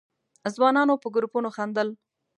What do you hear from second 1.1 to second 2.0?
گروپونو خندل.